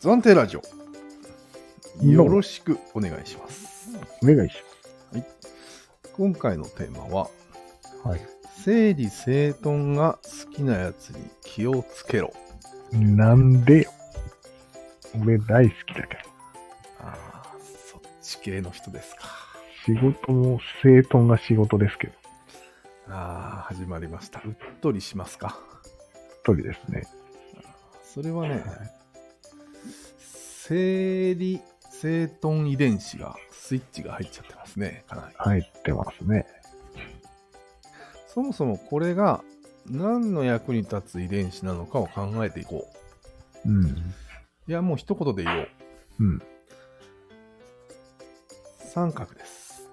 [0.00, 0.62] 暫定ラジオ。
[2.02, 3.90] よろしくお願いします。
[4.22, 4.56] お願いし
[6.16, 7.28] 今回のテーマは、
[8.02, 8.08] ます。
[8.08, 8.20] はい。
[8.64, 12.32] 整理整頓が好きなやつに気をつけろ。
[12.92, 13.90] なんでよ。
[15.20, 16.20] 俺大好きだけど。
[17.00, 19.26] ああ、そっち系の人ですか。
[19.84, 22.14] 仕事も整頓が仕事ですけど。
[23.10, 24.40] ああ、始まりました。
[24.46, 25.58] うっとりしますか。
[26.42, 27.02] 一人ですね。
[28.02, 28.64] それはね、
[30.70, 31.60] 整理
[31.90, 35.34] 整頓遺伝子が、スイッチが入っちゃってますね、かなり。
[35.36, 36.46] 入ってますね。
[38.28, 39.42] そもそもこれが
[39.86, 42.86] 何の役に立つ遺伝子なのかを考えていこ
[43.66, 43.84] うん。
[43.84, 43.88] う。
[44.68, 45.68] いや、もう一言で言おう。
[46.20, 46.42] うん。
[48.78, 49.88] 三角です。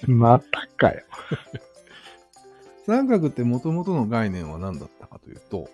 [0.08, 1.02] またかよ。
[2.86, 5.68] 三角って元々の概念は何だったかというと、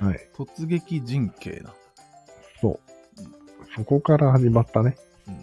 [0.00, 0.28] はい。
[0.34, 1.72] 突撃陣形な。
[2.60, 2.80] そう。
[3.74, 4.96] そこから始まったね。
[5.26, 5.34] うん。
[5.34, 5.38] う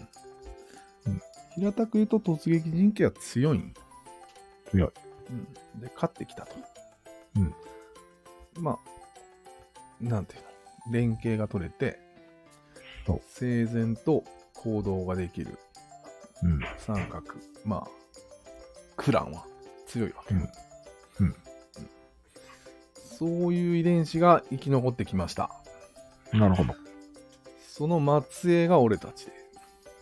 [1.16, 1.22] ん
[1.54, 3.74] 平たく言うと突撃陣形は強いん。
[4.70, 4.90] 強い。
[5.30, 5.80] うん。
[5.80, 6.54] で、勝ってきたと。
[7.36, 7.54] うん。
[8.62, 8.78] まあ、
[10.00, 10.92] なんていうの？
[10.92, 11.98] 連携が取れて、
[13.06, 13.20] そう。
[13.28, 14.22] 整然と
[14.54, 15.58] 行動ができる
[16.42, 16.60] うん。
[16.78, 17.24] 三角。
[17.64, 17.88] まあ、
[18.96, 19.44] クランは
[19.86, 20.34] 強いわけ。
[20.34, 20.40] うん
[21.20, 21.34] うん
[23.18, 25.50] そういう遺伝子が生き残ってきました。
[26.34, 26.74] なるほど。
[27.76, 29.32] その末裔が俺たちで。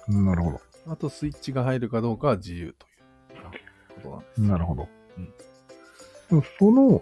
[0.08, 2.86] なるほあとスイッチが入るかどうかは自由と
[3.34, 3.42] いう
[3.94, 4.40] ことなんです。
[4.40, 4.42] ど。
[4.46, 4.88] なるほど。
[6.30, 7.00] うんそのうん。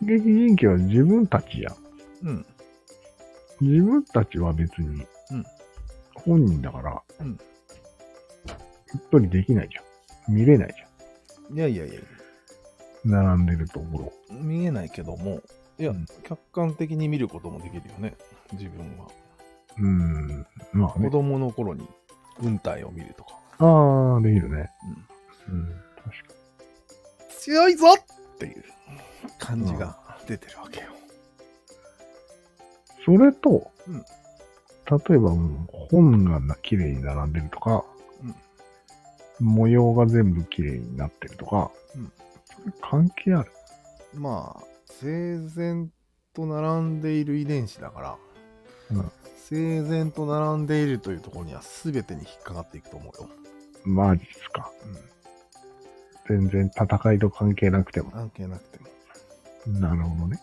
[0.00, 1.74] 突撃人気は自分たちや。
[2.22, 2.46] うん。
[3.60, 5.44] 自分たちは別にうん、
[6.14, 7.38] 本人だから、うん
[8.94, 10.34] 一人できないじゃん。
[10.34, 10.74] 見れない
[11.48, 13.26] じいやいやいやいや、ゃん。
[13.36, 14.12] 並んでるところ。
[14.30, 15.42] 見えないけども、
[15.78, 18.16] いや、うん客観的に見ることもできるよね。
[18.52, 19.08] 自分は。
[19.78, 20.46] うーん。
[20.72, 21.06] まあね。
[21.06, 21.88] 子供の頃に
[22.40, 23.38] 軍隊を見るとか。
[23.58, 24.70] ああ、できるね。
[25.48, 25.66] うん。
[26.04, 26.34] 確か
[27.38, 28.64] 強いぞっていう
[29.38, 30.86] 感じが出てるわけよ。
[30.90, 30.94] に。
[33.04, 34.04] それと、うん
[34.86, 35.30] 例えば
[35.88, 37.86] 本がな綺麗に並んでるとか、
[39.40, 42.12] 模様が全部綺麗になってるとか、うん
[42.82, 43.50] 関係ある？
[44.12, 45.90] まあ、整然
[46.34, 48.16] と並んでいる遺伝子だから、
[48.90, 49.12] うん
[49.48, 53.28] 整然と並んでいるというところには全てに引っかかっていくと思うよ。
[53.84, 54.70] マジっすか。
[56.28, 58.10] 全然戦いと関係なくても。
[58.10, 58.86] 関係なくても。
[59.78, 60.40] なるほどね。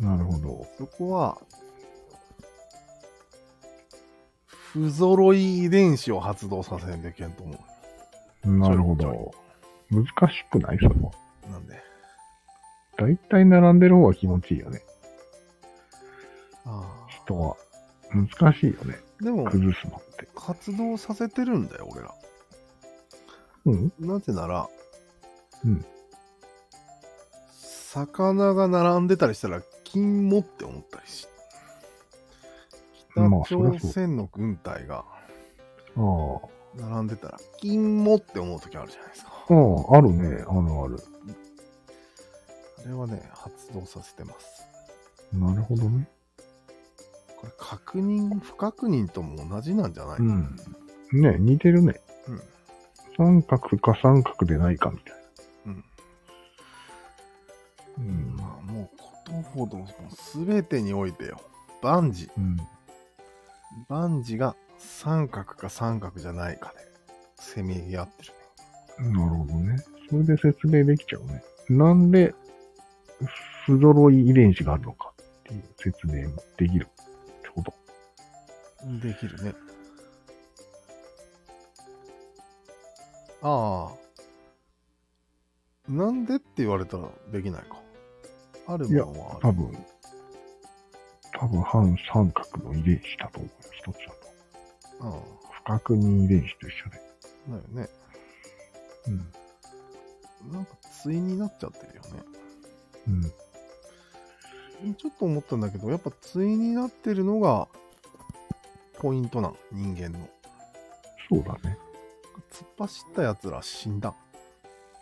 [0.00, 0.66] なるほど。
[0.78, 1.38] そこは、
[4.48, 7.58] 不揃い遺伝子を発動させんといけんと思
[8.44, 9.32] なるほど。
[9.90, 10.78] 難しくない？
[10.78, 11.10] それは。
[11.48, 11.50] う。
[11.50, 11.82] なんで？
[12.96, 14.80] だいたい並んでる方が気持ちいいよね。
[16.64, 17.56] あ人は。
[18.12, 18.98] 難しいよね。
[19.20, 19.24] あ。
[19.24, 20.28] でも、崩すのって。
[20.34, 22.14] 活動させてるんだよ、俺ら。
[23.64, 24.68] うんなぜなら、
[25.64, 25.84] うん
[27.92, 31.28] 魚が並んでたりしたら、金もって思ったりし。
[33.10, 35.04] 北朝鮮の軍隊が。
[36.74, 39.30] 並んでたら、金もって思う時あるじゃないですか。
[39.30, 40.24] ああ、あるね。
[40.26, 40.96] あるある。
[42.84, 44.66] あれはね、発動させてます。
[45.32, 46.08] なるほどね。
[47.42, 50.56] これ、確認、不確認とも同じなんじゃない、うん。
[51.12, 52.00] ね似てるね。
[52.28, 52.42] うん
[53.16, 55.16] 三角か三角でないかみたい
[55.66, 55.76] うん。
[55.76, 55.82] な。
[57.98, 58.36] うん。
[58.36, 59.86] まあ、もうことほど、
[60.16, 61.38] すべてにおいてよ。
[61.82, 62.30] 万事。
[62.38, 62.56] うん。
[63.88, 66.78] 万事が三角か三角じゃないかで、
[67.36, 68.24] せめぎ合って
[69.02, 69.18] るね。
[69.18, 69.76] なるほどね。
[70.08, 71.42] それで説明できちゃうね。
[71.68, 72.34] なんで、
[73.66, 76.88] 不揃い遺伝子があるのかっていう説明もできる。
[78.84, 79.54] できるね。
[83.42, 84.02] ああ。
[85.88, 87.80] なんでって言われたらできないか。
[88.66, 89.40] あるものはある。
[89.42, 89.86] 多分、
[91.38, 93.70] 多分反三角の遺伝子だと思うよ。
[93.72, 94.12] 一つだ
[95.00, 95.08] と。
[95.08, 95.20] あ
[95.50, 96.96] 不確認遺伝子と一緒で。
[97.48, 97.50] あ。
[97.50, 97.88] だよね。
[99.08, 99.10] う
[100.48, 100.52] ん。
[100.52, 102.22] なんか対になっちゃってるよね。
[103.08, 104.94] うん。
[104.94, 107.68] ちょっと思ったんだけど、やっぱ対になってるのが
[109.02, 110.28] ポイントなん、人間の。
[111.28, 111.76] そうだね。
[112.52, 114.14] 突っ走った奴ら死んだ。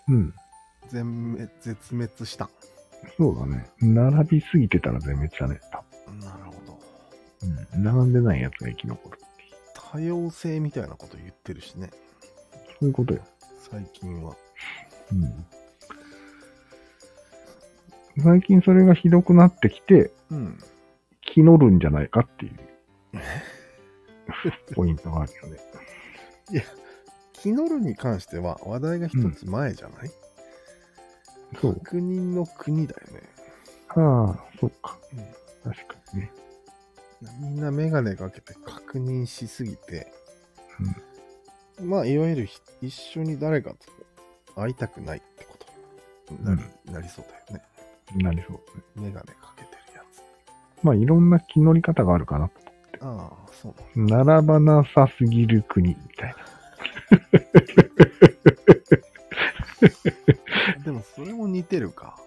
[0.08, 0.34] うん。
[0.88, 2.48] 全滅、絶滅した。
[3.18, 3.66] そうだね。
[3.80, 5.60] 並びすぎてたら全滅だね。
[5.70, 6.78] 多なるほど。
[7.40, 7.84] 分うん。
[7.84, 9.50] 並んでないやつが生き残るっていう。
[9.74, 11.90] 多様性みたいなこと言ってるしね。
[12.80, 13.20] そういうことよ。
[13.70, 14.34] 最近は。
[15.12, 15.46] うん。
[18.22, 20.58] 最近それがひどくなってきて、うん。
[21.20, 22.56] 気乗るんじゃないかっていう、
[24.74, 25.58] ポイントがあるよね。
[27.32, 30.10] キノルに関しては話題が一つ前じゃない、
[31.60, 31.74] そう。
[31.76, 33.22] 確認の国だよね。
[33.88, 34.98] ああ、そうか。
[35.64, 36.32] 確かにね。
[37.40, 40.12] みんなメガネかけて確認しすぎて、
[41.80, 43.76] まあ、いわゆるひ一緒に誰かと
[44.54, 45.56] 会いたくないってこ
[46.26, 46.54] とにな
[46.86, 47.64] り,、なりそうだよね。
[48.16, 48.22] うん。
[48.22, 48.62] なりそうね。
[49.08, 50.22] メガネかけてるやつ。
[50.82, 52.69] まあ、いろんな気乗り方があるかなと。
[53.02, 53.74] ああ、そう。
[53.96, 56.36] 並ばなさすぎる国みたいな。
[60.84, 62.18] でもそれも似てるか。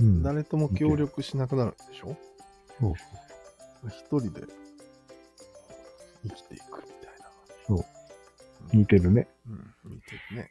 [0.00, 0.22] うん。
[0.22, 2.16] 誰とも協力しなくなるんでしょ？
[2.80, 2.94] そう
[3.88, 4.42] 一人で
[6.24, 7.26] 生きていくみたいな。
[7.66, 7.84] そう。
[8.76, 9.28] 似てるね。
[9.46, 10.50] うん、似てるね。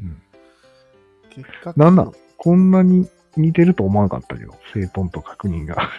[0.00, 0.22] うん。
[1.30, 2.10] 結果、なんだ？
[2.36, 5.76] こんなに似てると思わなかったけど、整頓と確認が。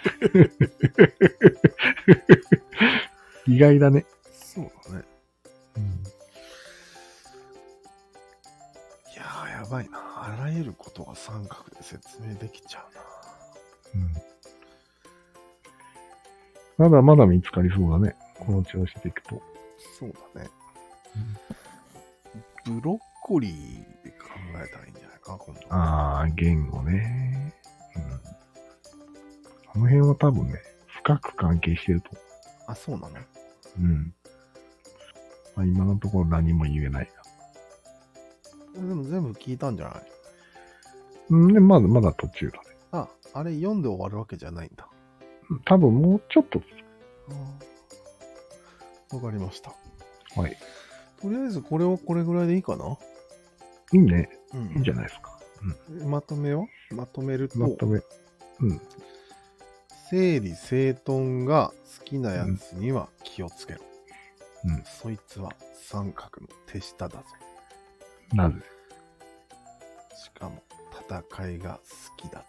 [3.46, 4.04] 意外だね。
[4.32, 5.04] そうだね。
[5.76, 5.82] うん。
[9.12, 9.98] いやー、やばいな。
[9.98, 12.84] あらゆることが三角で説明できちゃ
[13.94, 16.86] うな。
[16.86, 16.90] うん。
[16.90, 18.14] まだまだ見つかりそうだね。
[18.38, 19.42] この調子でいくと。
[19.98, 20.50] そうだね。
[22.64, 23.52] ブロッコリー
[24.04, 24.16] で考
[24.64, 25.11] えたらいいんじゃない？
[25.22, 25.60] か、今度。
[25.70, 27.54] ああ、言語ね。
[27.96, 28.02] うん。
[29.72, 32.10] この辺は多分ね、深く関係してると
[32.66, 33.08] あ、そうなの？
[33.08, 33.22] 思う。
[33.80, 34.14] うん。
[35.56, 37.10] まあ、今のところ何も言えない
[38.74, 38.80] が。
[38.80, 40.02] でも全部聞いたんじゃない？
[41.30, 42.64] うん、で、まだまだ途中だね。
[42.92, 44.88] あ、あれ読んで終わるわけじゃないんだ。
[45.50, 46.60] うん多分もうちょっと、
[49.14, 49.74] わかりました。
[50.40, 50.56] はい。
[51.20, 52.96] とりあえずこれはこれぐらいでいいかな？
[53.92, 54.28] いいね。
[54.54, 55.38] うんいいんじゃないですか。
[56.04, 58.00] まとめはまとめると、まとめ。
[58.60, 58.80] うん。
[60.10, 63.80] 整理整頓が好きなやつには気をつけろ。
[64.64, 64.82] うん。
[64.84, 67.24] そいつは三角の手下だぞ。
[68.34, 68.56] なぜ？
[70.22, 70.62] しかも
[71.10, 71.80] 戦いが
[72.10, 72.44] 好きだぞ。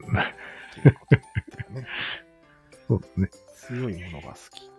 [1.70, 1.86] ね。
[2.86, 3.30] そうだね。
[3.54, 4.70] 強いものが好き。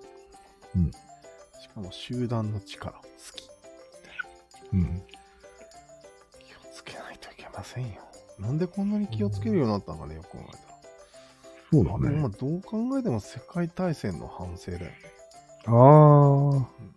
[0.75, 3.01] うんしかも集団の力好
[3.35, 3.49] き。
[4.73, 5.03] うん。
[7.63, 8.01] 気をつけないといけませんよ。
[8.39, 10.63] なんでこんなに気をつけるようになったのかね、よく考えたら。
[11.71, 12.29] そうだでもまねあ。
[12.29, 14.91] どう考えても世界大戦の反省だよね。
[15.67, 15.71] あ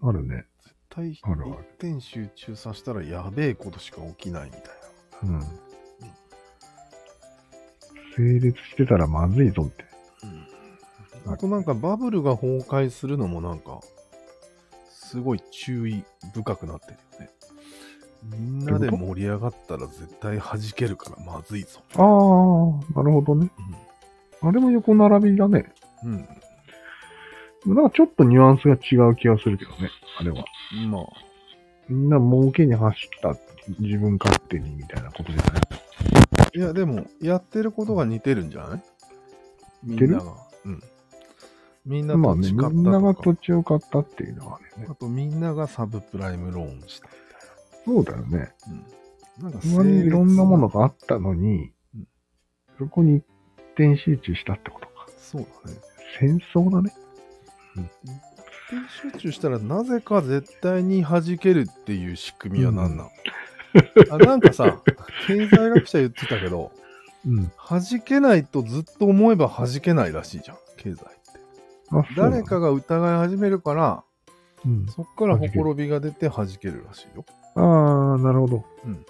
[0.05, 0.45] あ、あるね。
[0.63, 1.23] 絶対一
[1.79, 4.63] 点集中させたらやべえことしか起きないみたい
[5.23, 5.41] うん。
[8.17, 9.85] 成立してたらまずいぞって。
[11.27, 11.33] な。
[11.33, 13.81] あとなんかバブルが崩壊するのもなんか、
[14.91, 17.31] すごい注意深くなってるよね。
[18.23, 21.81] みんなで盛り上がったら絶対弾けるからまずいぞ。
[21.95, 23.51] ああ、なるほどね。
[24.41, 25.73] あれも横並びだね。
[26.05, 27.75] うん。
[27.75, 29.91] なんかちょっとニュアンスが違う気がするけどね。
[30.21, 30.45] あれは。
[30.75, 30.91] うん。
[30.91, 31.03] まあ、
[31.89, 33.37] みんな儲けに走った
[33.79, 36.59] 自分勝手にみたいなことじゃない？
[36.59, 38.83] いやでも、やってることが似てるんじゃない？
[39.85, 40.09] みてる？
[40.09, 40.33] んなが。
[40.65, 40.83] うん。
[41.87, 44.87] みんなまあね、土地買っみんなが土地を買ったっていうのはね。
[44.89, 47.09] あとみんながサブプライムローンした
[47.89, 48.53] そうだよね。
[49.39, 49.45] うん。
[49.45, 50.81] なんかそんなにいろんなものが。
[50.81, 52.07] があったのにうん、
[52.79, 53.25] そこに一
[53.77, 55.07] 点集中したってことか。
[55.19, 55.79] そうだね。
[56.21, 56.93] 戦争だね。
[57.75, 57.83] 一
[58.71, 63.11] 点集中したらなぜか絶対に弾けるっていう仕組みは何なの、
[64.11, 64.83] あなんかさ、
[65.27, 66.71] 経済学者言ってたけど、
[67.27, 67.51] うん。
[67.71, 71.05] 弾けないとずっと思えば弾けないらしいじゃん、経済って。
[71.93, 74.05] あ、誰かが疑い始めるから、
[74.67, 74.87] うん。
[74.89, 77.25] そっからほころびが出て弾けるらしいよ。
[77.61, 78.65] ああ、なるほど。
[78.85, 79.05] うん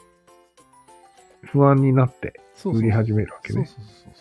[1.50, 3.64] 不安になってそうそう売り始めるわけね。
[3.64, 4.12] そうそうそう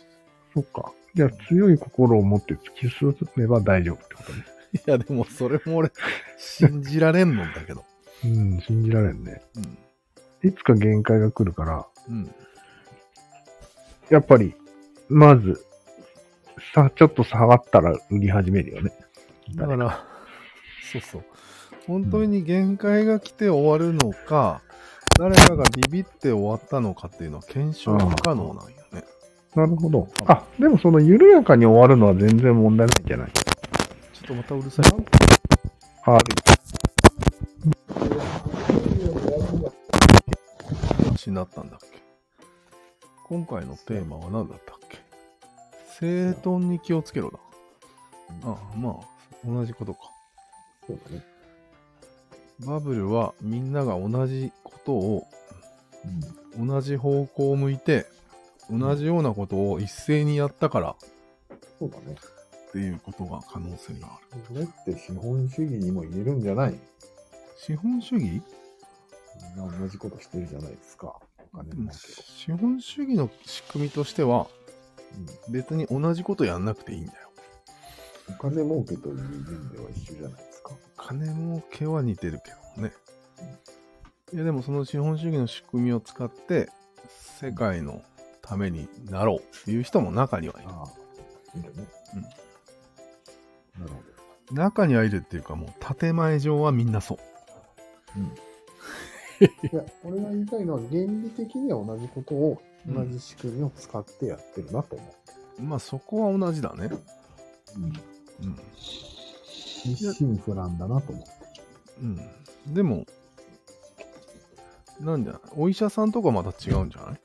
[0.53, 0.63] そう。
[0.63, 0.91] そっか。
[1.15, 4.46] じゃあ強い心を持って突き進めば大丈夫ってことね。
[4.88, 5.91] いや、でもそれも俺、
[6.38, 7.84] 信じられんのんだけど。
[8.24, 9.41] うん、信じられんね。
[10.43, 10.50] うん。
[10.50, 12.31] いつか限界が来るから、うん。
[14.10, 14.53] やっぱり、
[15.10, 15.65] まず、
[16.74, 18.91] さ、ちょっと下がったら売り始めるよね。
[19.55, 20.05] だから、
[20.91, 21.24] そうそう。
[21.88, 24.62] 本当に限界が来て終わるのか、
[25.17, 29.06] 誰かがビビって終わったのかっていうのは検証不可能なんよね。
[29.56, 30.10] なるほど。
[30.27, 33.32] あ、でもその緩やかに終わるのは全然問題ないんじゃない？
[33.32, 33.41] ちょ
[34.25, 34.86] っとまたうるさい。
[36.10, 36.22] はい。
[41.06, 41.88] 話になったんだっけ？
[43.29, 45.00] 今回のテーマは何だったっけ？
[46.00, 47.39] 整頓に気をつけろだ。
[48.44, 48.96] ああ、まあ、
[49.46, 50.12] 同じことか。
[50.86, 51.24] そうだね。
[52.65, 55.27] バブルはみんなが同じことを、
[56.57, 58.05] 同じ方向を向いて
[58.71, 60.95] 同じようなことを一斉にやったから
[61.79, 62.15] そうだね。
[62.69, 64.41] っていうことが可能性がある。
[64.47, 66.79] それって資本主義にも言えるんじゃない？
[67.57, 68.23] 資本主義？
[68.23, 68.41] みん
[69.55, 71.15] な同じことしてるじゃないですか。
[71.53, 71.91] お金儲けを。
[71.93, 74.47] 資本主義の仕組みとしては
[75.49, 77.29] 別に同じことやんなくていいんだよ。
[78.29, 80.56] うん、お金儲けという意味では一緒じゃないですか。
[80.95, 82.93] 金儲けは似てるけどね。
[84.33, 86.69] いやでもその資本主義の仕組みを使って
[87.39, 88.01] 世界の
[88.41, 90.69] ためになろうっていう人も中にはいる。
[90.69, 91.88] ああ、いるね。
[93.79, 94.01] なるほ
[94.50, 94.55] ど。
[94.55, 97.17] 中にはいるっていうかもう建前上はみんなそう。
[98.17, 98.31] うん。
[99.45, 105.13] いや、俺が言いたいのは、原理的には同じことを、同じ仕組みを使ってやってるなと思
[105.59, 106.86] まあそこは同じだね。
[106.86, 107.00] う。
[107.77, 107.83] うん。
[107.86, 108.59] うん。
[109.86, 111.31] 一心不乱だなと思って。
[112.01, 112.74] うん。
[112.74, 113.05] でも、
[115.00, 117.12] なんじゃお医者さんとかまた違うんじゃない？
[117.13, 117.19] ああ、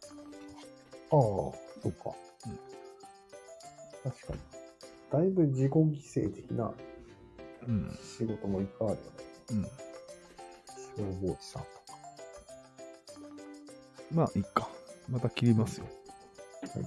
[1.10, 1.54] そ
[1.84, 2.14] うか。
[4.04, 4.40] 確かに。
[5.10, 6.72] だいぶ自己犠牲的な
[7.66, 7.98] うん。
[8.02, 9.10] 仕事もいっぱいあるよね。
[9.50, 9.62] うん。
[10.96, 11.72] 消防士さんとか。
[14.12, 14.68] まあいいか。
[15.08, 15.86] また切りますよ。
[16.74, 16.84] はい